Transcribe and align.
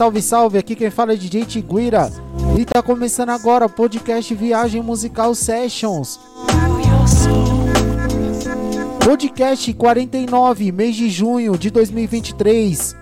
salve, 0.00 0.22
salve! 0.22 0.56
Aqui 0.56 0.74
quem 0.74 0.88
fala 0.88 1.12
é 1.12 1.16
DJ 1.16 1.44
Tiguira 1.44 2.10
e 2.58 2.64
tá 2.64 2.82
começando 2.82 3.28
agora 3.28 3.66
o 3.66 3.68
podcast 3.68 4.34
Viagem 4.34 4.82
Musical 4.82 5.34
Sessions. 5.34 6.18
Podcast 9.04 9.74
49, 9.74 10.72
mês 10.72 10.96
de 10.96 11.10
junho 11.10 11.58
de 11.58 11.70
2023. 11.70 12.96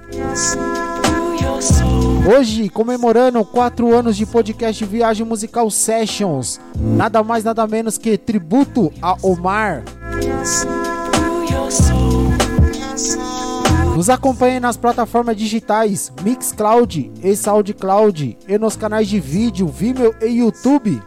Hoje, 2.37 2.69
comemorando 2.69 3.45
4 3.45 3.95
anos 3.95 4.16
de 4.16 4.27
podcast 4.27 4.85
Viagem 4.85 5.24
Musical 5.24 5.71
Sessions. 5.71 6.60
Nada 6.77 7.23
mais, 7.23 7.45
nada 7.45 7.65
menos 7.69 7.96
que 7.96 8.19
tributo 8.19 8.93
a 9.01 9.16
Omar. 9.23 9.85
Nos 13.98 14.09
acompanhe 14.09 14.61
nas 14.61 14.77
plataformas 14.77 15.37
digitais 15.37 16.12
Mixcloud 16.23 17.11
e 17.20 17.34
SoundCloud 17.34 18.38
e 18.47 18.57
nos 18.57 18.77
canais 18.77 19.09
de 19.09 19.19
vídeo 19.19 19.66
Vimeo 19.66 20.15
e 20.23 20.38
YouTube. 20.38 21.02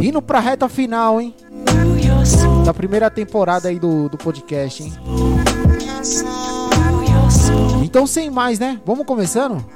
Indo 0.00 0.22
pra 0.22 0.38
reta 0.38 0.68
final, 0.68 1.20
hein? 1.20 1.34
Da 2.64 2.72
primeira 2.72 3.10
temporada 3.10 3.68
aí 3.68 3.80
do, 3.80 4.08
do 4.08 4.16
podcast, 4.16 4.84
hein? 4.84 4.92
Então, 7.82 8.06
sem 8.06 8.30
mais, 8.30 8.60
né? 8.60 8.80
Vamos 8.86 9.04
começando? 9.04 9.66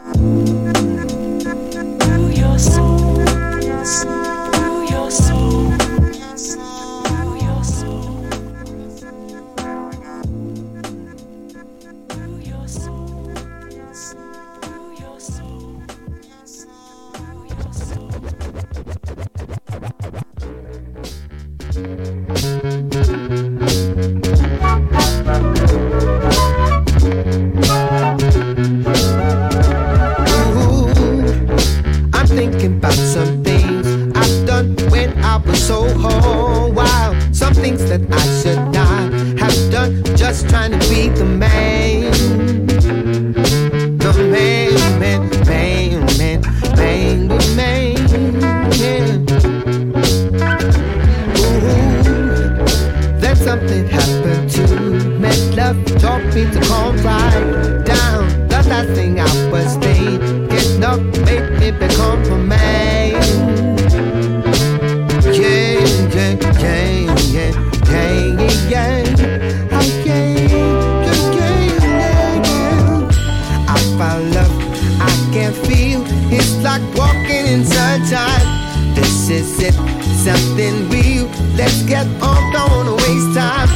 get 81.86 82.06
pumped, 82.18 82.52
don't 82.52 82.70
wanna 82.70 82.94
waste 82.94 83.34
time. 83.34 83.68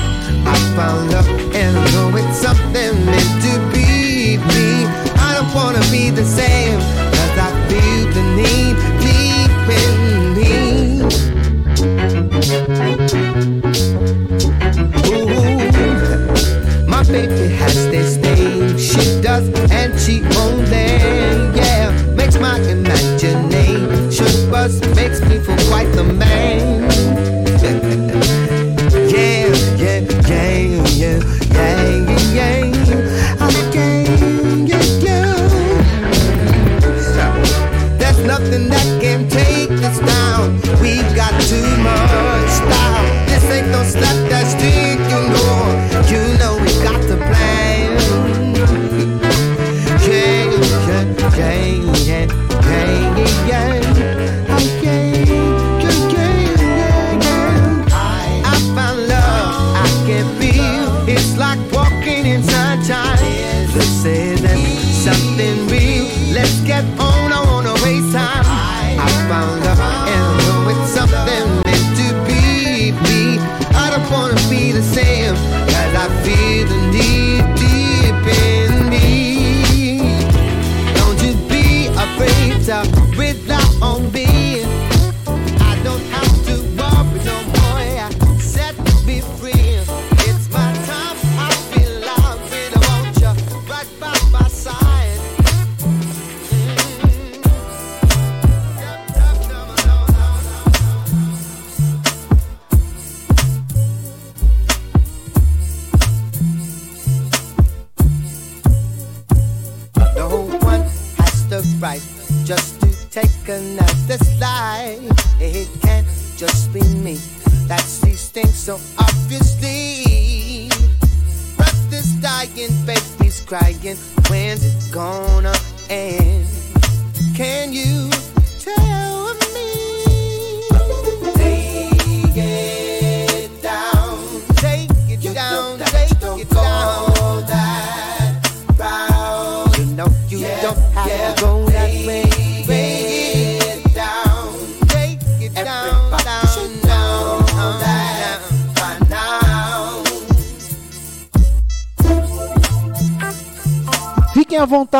I 0.46 0.54
found 0.76 1.10
love 1.12 1.28
and 1.54 1.76
I 1.76 1.84
know 1.92 2.16
it's 2.16 2.38
something 2.38 2.92
meant 3.06 3.32
to 3.46 3.52
be 3.72 4.36
me. 4.36 4.86
I 5.16 5.34
don't 5.36 5.54
wanna 5.54 5.84
be 5.90 6.10
the 6.10 6.24
same. 6.24 6.63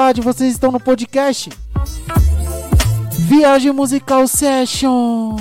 tarde, 0.04 0.20
vocês 0.20 0.52
estão 0.52 0.70
no 0.70 0.78
podcast 0.78 1.48
Viagem 3.20 3.72
Musical 3.72 4.28
Session. 4.28 5.34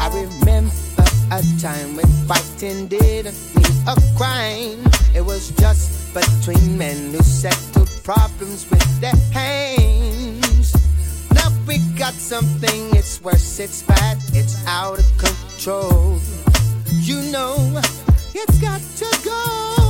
I 0.00 0.08
remember 0.12 0.72
a 1.30 1.40
time 1.60 1.94
when 1.94 2.06
fighting 2.26 2.88
didn't 2.88 3.36
mean 3.54 3.86
a 3.86 3.94
crime. 4.18 4.82
It 5.14 5.24
was 5.24 5.52
just 5.60 6.12
between 6.12 6.76
men 6.76 7.12
who 7.14 7.22
settled 7.22 7.88
problems 8.02 8.68
with 8.68 9.00
their 9.00 9.14
hands. 9.32 9.81
got 12.02 12.14
something, 12.14 12.96
it's 12.96 13.22
worse, 13.22 13.60
it's 13.60 13.84
bad. 13.84 14.18
it's 14.32 14.56
out 14.66 14.98
of 14.98 15.06
control. 15.18 16.18
You 16.98 17.30
know, 17.30 17.54
it's 18.34 18.58
got 18.58 18.80
to 18.96 19.24
go. 19.24 19.81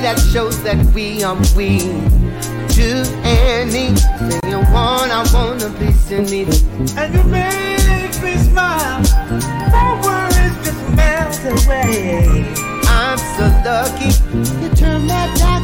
that 0.00 0.18
shows 0.32 0.62
that 0.62 0.78
we 0.94 1.22
are 1.22 1.36
we. 1.56 1.78
Do 2.74 3.02
anything 3.24 3.96
you 4.48 4.58
want, 4.72 5.10
I 5.10 5.26
wanna 5.32 5.70
be 5.78 5.86
Sunita. 6.06 6.56
And 6.96 7.14
you 7.14 7.24
make 7.24 8.22
me 8.22 8.36
smile, 8.48 9.00
my 9.72 10.00
worries 10.04 10.56
just 10.64 10.82
melt 10.94 11.40
away. 11.64 12.46
I'm 12.86 13.18
so 13.18 13.46
lucky 13.64 14.10
you 14.62 14.68
turned 14.76 15.10
that. 15.10 15.36
time. 15.38 15.57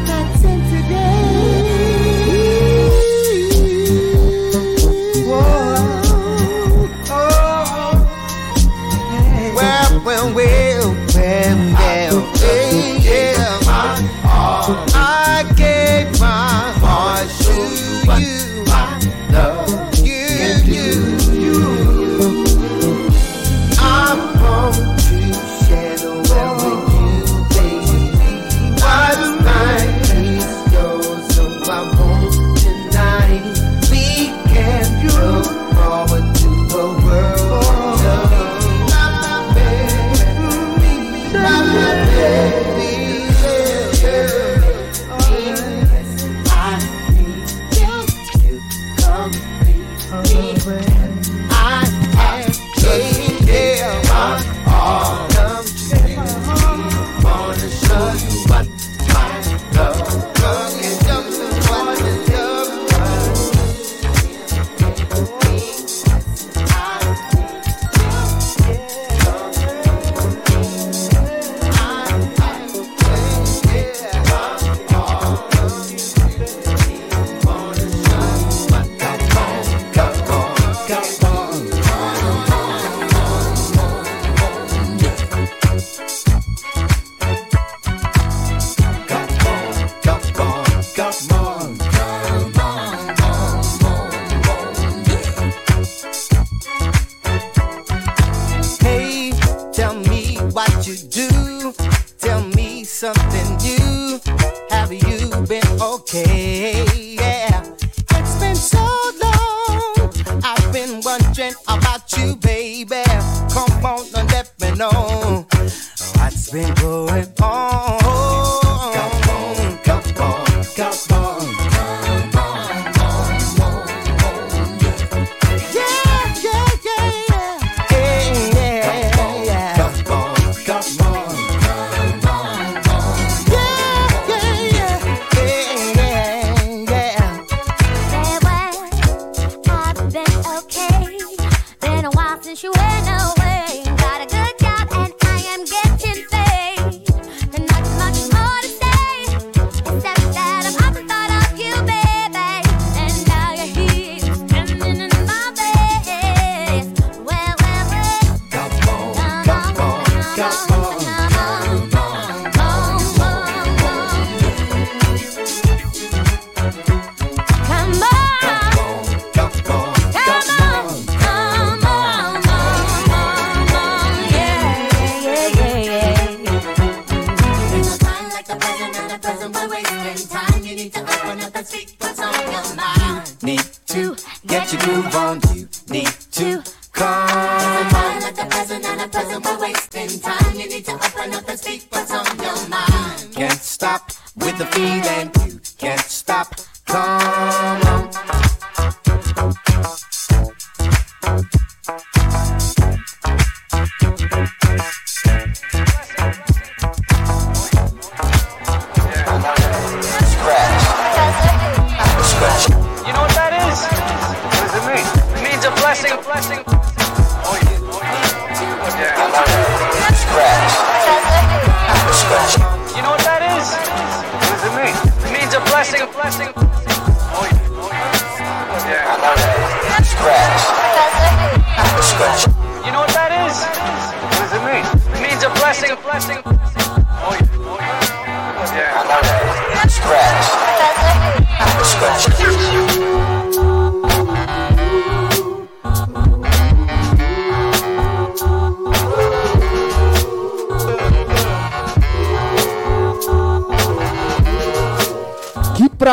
blessing. 226.12 226.73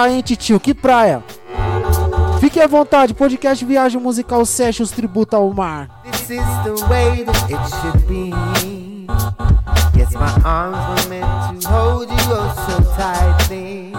praia, 0.02 0.14
hein, 0.14 0.22
titio? 0.24 0.60
Que 0.60 0.74
praia? 0.74 1.24
Fique 2.40 2.60
à 2.60 2.66
vontade, 2.66 3.14
podcast 3.14 3.64
Viagem 3.64 4.02
Musical 4.02 4.44
Sessions 4.48 4.90
Tributa 4.90 5.38
ao 5.38 5.54
Mar. 5.54 5.90
This 6.04 6.22
is 6.22 6.42
the 6.64 6.74
way 6.88 7.24
that 7.24 7.52
it 7.52 7.60
should 7.70 8.00
be. 8.08 8.32
Yes, 9.96 10.12
my 10.14 10.42
arms 10.44 11.04
were 11.04 11.10
meant 11.10 11.62
to 11.62 11.70
hold 11.70 12.10
you 12.10 12.18
oh 12.32 12.52
so 12.68 12.82
tightly. 12.96 13.92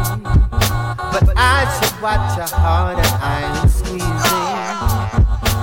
But 1.12 1.28
I 1.36 1.66
should 1.78 2.02
watch 2.02 2.36
I'm 3.22 3.68
squeezing. 3.68 4.08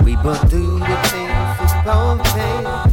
We 0.06 0.16
both 0.24 0.50
do 0.50 0.80
the 0.80 0.98
things 1.10 1.74
we 1.74 1.84
both. 1.84 2.89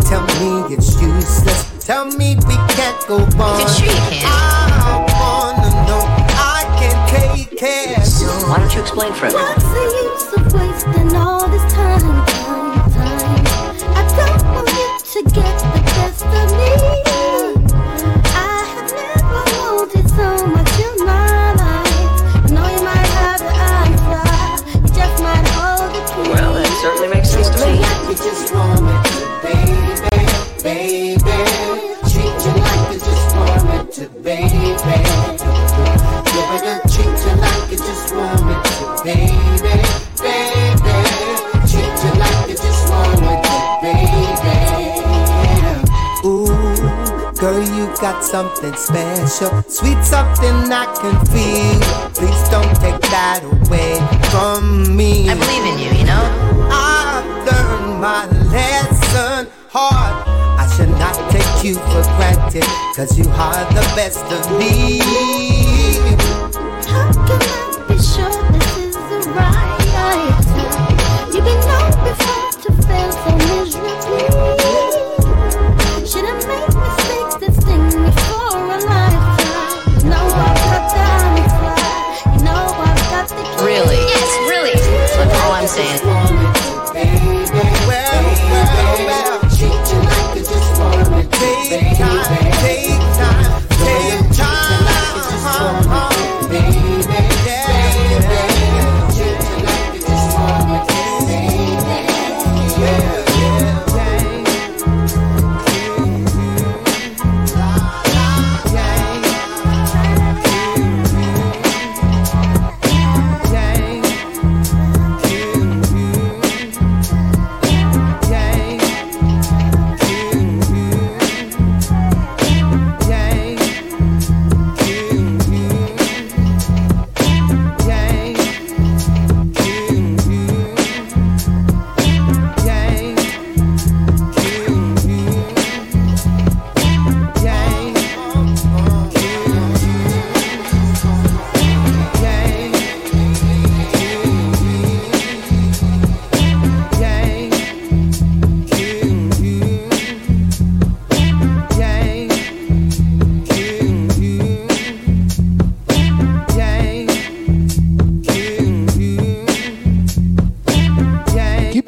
tell 0.00 0.22
me 0.40 0.74
it's 0.74 1.00
useless. 1.00 1.84
Tell 1.84 2.06
me 2.06 2.36
we 2.46 2.56
can't 2.74 3.06
go 3.08 3.16
on. 3.16 3.60
You're 3.60 3.68
sure 3.68 3.86
you 3.86 3.92
can. 4.10 4.26
I 4.26 5.04
wanna 5.12 5.70
know. 5.86 6.02
I 6.36 6.64
can 6.78 6.96
take 7.08 7.58
care. 7.58 8.00
Why 8.48 8.58
don't 8.58 8.74
you 8.74 8.80
explain 8.80 9.12
for? 9.12 9.26
What's 9.26 9.64
the 9.64 9.84
use 10.04 10.32
of 10.36 10.52
wasting 10.52 11.16
all 11.16 11.48
this 11.48 11.72
time, 11.72 12.00
time, 12.00 12.90
time? 12.92 13.46
I 13.94 14.02
don't 14.16 14.44
want 14.54 14.68
you 14.68 15.22
to 15.22 15.30
get 15.30 15.54
the 15.58 15.80
best 15.82 16.24
of 16.24 16.50
me. 16.56 16.71
something 48.32 48.72
special, 48.72 49.62
sweet 49.68 50.02
something 50.02 50.72
I 50.72 50.86
can 50.96 51.16
feel. 51.26 51.80
Please 52.16 52.48
don't 52.48 52.74
take 52.80 52.98
that 53.12 53.44
away 53.44 54.00
from 54.32 54.96
me. 54.96 55.28
I 55.28 55.34
believe 55.34 55.64
in 55.68 55.78
you, 55.78 55.92
you 55.98 56.06
know. 56.06 56.24
I've 56.72 57.28
learned 57.44 58.00
my 58.00 58.24
lesson 58.48 59.52
hard. 59.68 60.14
I 60.58 60.66
should 60.74 60.88
not 60.88 61.14
take 61.30 61.62
you 61.62 61.74
for 61.74 62.02
granted, 62.16 62.64
cause 62.96 63.18
you 63.18 63.28
are 63.32 63.64
the 63.74 63.84
best 63.94 64.24
of 64.24 64.58
me. 64.58 65.00
How 66.88 67.12
can 67.12 67.42
I 67.42 67.84
be 67.86 67.98
sure 68.00 68.32
this 68.52 68.78
is 68.78 68.94
the 68.94 69.30
right? 69.36 69.81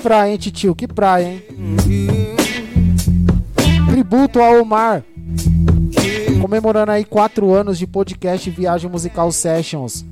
Praia, 0.05 0.33
hein, 0.33 0.37
titio? 0.37 0.75
Que 0.75 0.87
praia, 0.87 1.27
hein? 1.27 1.43
Tributo 3.89 4.39
ao 4.39 4.61
Omar. 4.61 5.03
Comemorando 6.43 6.93
aí 6.93 7.07
quatro 7.07 7.55
anos 7.55 7.79
de 7.79 7.87
podcast 7.87 8.51
Viagem 8.51 8.91
Musical 8.91 9.33
Sessions. 9.33 10.05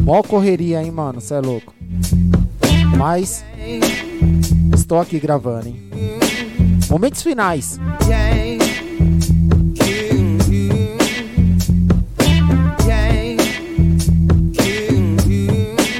Mó 0.00 0.22
correria, 0.24 0.82
hein, 0.82 0.90
mano? 0.90 1.20
Cê 1.20 1.34
é 1.34 1.40
louco. 1.40 1.72
Mas 2.98 3.44
estou 4.74 4.98
aqui 4.98 5.20
gravando, 5.20 5.68
hein? 5.68 5.76
Momentos 6.90 7.22
finais. 7.22 7.78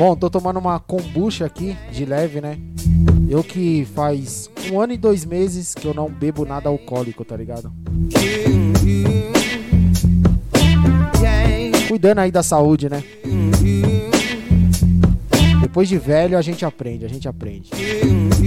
Bom, 0.07 0.14
tô 0.14 0.29
tomando 0.29 0.59
uma 0.59 0.79
kombucha 0.79 1.47
aqui, 1.47 1.75
de 1.90 2.05
leve, 2.05 2.38
né? 2.38 2.59
Eu 3.27 3.43
que 3.43 3.87
faz 3.95 4.51
um 4.71 4.79
ano 4.79 4.93
e 4.93 4.99
dois 4.99 5.25
meses 5.25 5.75
que 5.75 5.87
eu 5.87 5.95
não 5.95 6.11
bebo 6.11 6.45
nada 6.45 6.69
alcoólico, 6.69 7.25
tá 7.25 7.35
ligado? 7.35 7.73
Cuidando 11.88 12.19
aí 12.19 12.31
da 12.31 12.43
saúde, 12.43 12.90
né? 12.90 13.03
Depois 15.62 15.88
de 15.88 15.97
velho 15.97 16.37
a 16.37 16.43
gente 16.43 16.67
aprende, 16.67 17.07
a 17.07 17.09
gente 17.09 17.27
aprende. 17.27 17.71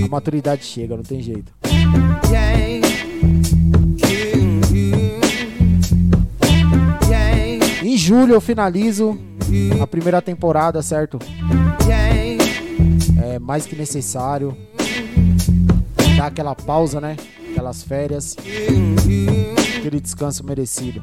A 0.05 0.07
maturidade 0.09 0.63
chega, 0.63 0.95
não 0.95 1.03
tem 1.03 1.23
jeito. 1.23 1.51
Em 7.81 7.97
julho 7.97 8.35
eu 8.35 8.41
finalizo 8.41 9.17
a 9.81 9.87
primeira 9.87 10.21
temporada, 10.21 10.81
certo? 10.81 11.19
É 13.23 13.39
mais 13.39 13.65
que 13.65 13.75
necessário. 13.75 14.57
Dar 16.17 16.27
aquela 16.27 16.55
pausa, 16.55 16.99
né? 16.99 17.15
Aquelas 17.51 17.83
férias. 17.83 18.35
Aquele 19.77 19.99
descanso 19.99 20.43
merecido. 20.43 21.01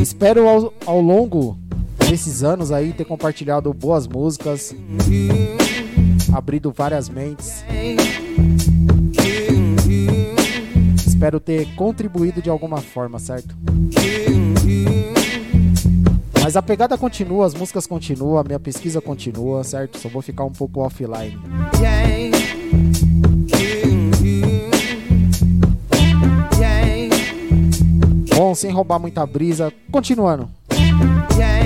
Espero 0.00 0.48
ao, 0.48 0.72
ao 0.86 1.00
longo 1.00 1.58
desses 2.08 2.44
anos 2.44 2.70
aí 2.70 2.92
ter 2.92 3.04
compartilhado 3.04 3.72
boas 3.72 4.06
músicas, 4.06 4.74
abrido 6.32 6.70
várias 6.70 7.08
mentes. 7.08 7.64
Espero 11.22 11.38
ter 11.38 11.72
contribuído 11.76 12.42
de 12.42 12.50
alguma 12.50 12.78
forma, 12.78 13.16
certo? 13.20 13.54
Mas 16.42 16.56
a 16.56 16.60
pegada 16.60 16.98
continua, 16.98 17.46
as 17.46 17.54
músicas 17.54 17.86
continuam, 17.86 18.38
a 18.38 18.42
minha 18.42 18.58
pesquisa 18.58 19.00
continua, 19.00 19.62
certo? 19.62 19.98
Só 19.98 20.08
vou 20.08 20.20
ficar 20.20 20.42
um 20.42 20.50
pouco 20.50 20.80
offline. 20.80 21.38
Bom, 28.34 28.52
sem 28.56 28.72
roubar 28.72 28.98
muita 28.98 29.24
brisa, 29.24 29.72
continuando. 29.92 30.50
What's 30.72 31.61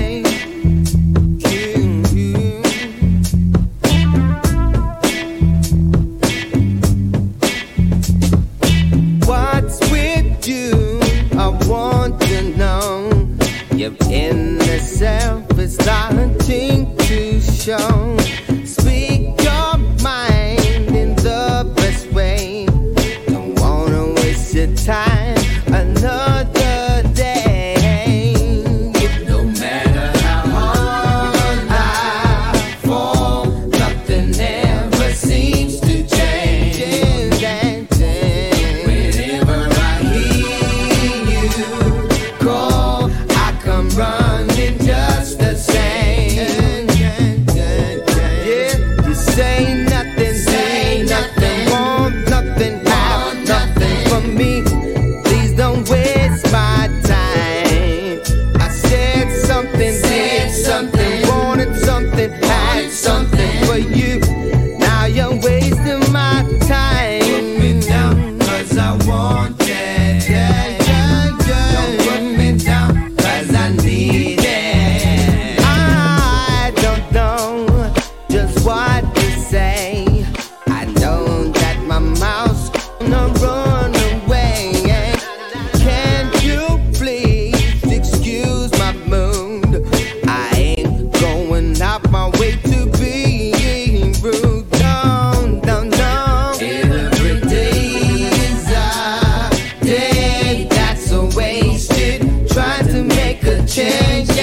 change. 103.77 104.36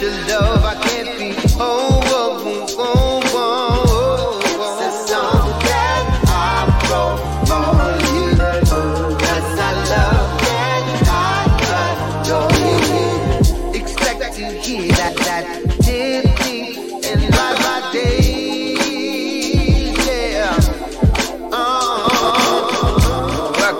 your 0.00 0.10
love, 0.28 0.64
I 0.64 0.74
can't 0.82 1.18
be. 1.18 1.34
Oh, 1.58 2.00
oh, 2.78 3.22
oh, 3.32 4.40
Since 4.78 5.10
I'm 5.12 5.58
I 6.28 6.30
broke 6.86 7.20
more 7.48 7.92
you, 8.04 8.36
I 9.58 9.72
love 9.88 10.40
that 10.42 10.84
I 11.08 11.10
adore 12.20 12.52
you. 12.92 13.80
Expect 13.80 14.34
to 14.34 14.44
hear 14.60 14.92
that, 14.92 15.14
that 15.24 15.44
did 15.80 16.24
me 16.40 16.54
in 17.10 17.20
my, 17.30 17.50
days, 17.92 19.96
yeah. 20.06 20.58
Uh, 21.52 22.06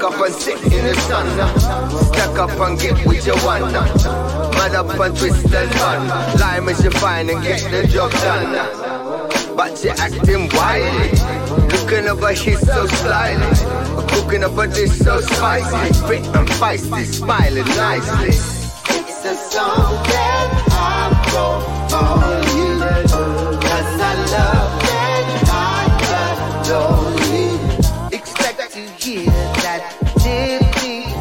up 0.03 0.15
and 0.25 0.35
sit 0.35 0.63
in 0.65 0.85
the 0.87 0.95
sun. 0.95 1.27
Stack 2.07 2.39
up 2.39 2.51
and 2.61 2.79
get 2.79 3.05
with 3.07 3.27
your 3.27 3.37
one 3.39 3.63
tied 4.67 4.77
up 4.77 4.99
and 4.99 5.17
twisted 5.17 5.77
on. 5.81 6.09
Lime 6.39 6.69
is 6.69 6.83
your 6.83 6.93
fine 6.93 7.31
and 7.31 7.43
get 7.43 7.61
the 7.71 7.87
job 7.87 8.11
done. 8.13 9.57
But 9.57 9.79
she 9.79 9.91
acting 9.91 10.49
wild. 10.53 11.73
Looking 11.73 12.09
over 12.09 12.33
here 12.33 12.59
so 12.59 12.87
slyly. 12.87 13.57
Cooking 14.09 14.45
up 14.45 14.59
a 14.59 14.67
dish 14.67 14.93
so 14.93 15.21
spicy. 15.21 15.95
Fit 16.07 16.27
and 16.37 16.49
feisty, 16.49 17.05
smiling 17.05 17.65
nicely. 17.65 18.29
It's 18.29 19.25
a 19.25 19.35
song 19.51 20.05
that 20.05 20.65
I 20.71 21.11
wrote 21.33 21.65
for 21.91 22.07
I 23.99 24.15
love 24.33 24.73
that 24.83 25.27
I 25.49 25.85
got. 26.69 28.13
Expect 28.13 28.73
to 28.73 28.81
hear 28.81 29.31
that 29.65 29.83
deeply. 30.23 31.16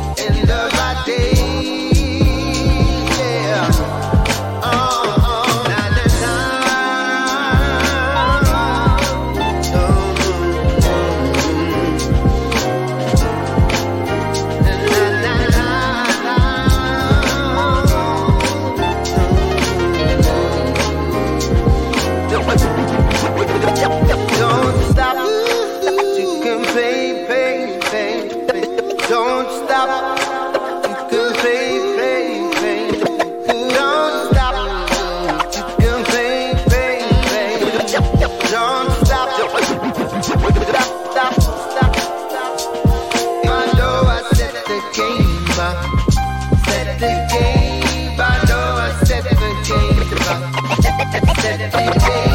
better, 51.58 51.70
baby. 51.72 52.35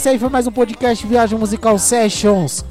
esse 0.00 0.08
aí 0.08 0.18
foi 0.18 0.30
mais 0.30 0.46
um 0.46 0.50
podcast 0.50 1.06
Viagem 1.06 1.38
Musical 1.38 1.78
Sessions. 1.78 2.64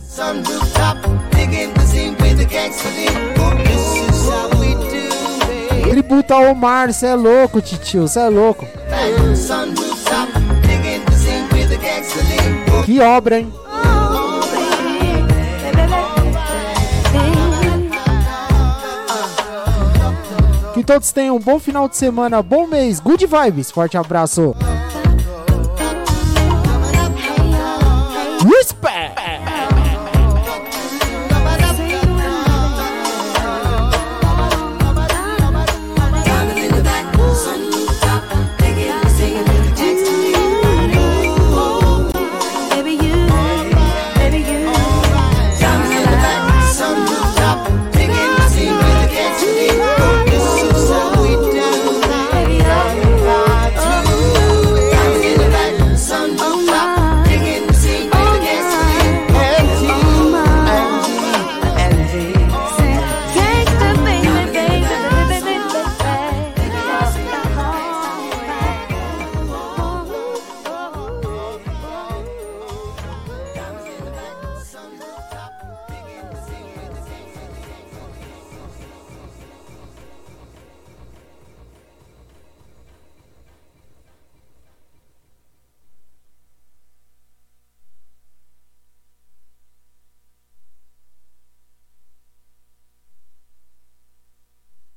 Tributa 5.91 6.33
ao 6.33 6.45
Omar, 6.45 6.91
cê 6.91 7.05
é 7.05 7.13
louco, 7.13 7.61
titio, 7.61 8.07
cê 8.07 8.21
é 8.21 8.29
louco. 8.29 8.65
Que 12.83 12.99
obra, 12.99 13.41
hein? 13.41 13.53
Que 20.73 20.83
todos 20.83 21.11
tenham 21.11 21.35
um 21.35 21.39
bom 21.39 21.59
final 21.59 21.87
de 21.87 21.95
semana, 21.95 22.41
bom 22.41 22.65
mês, 22.65 22.99
good 22.99 23.23
vibes, 23.23 23.69
forte 23.69 23.95
abraço. 23.99 24.55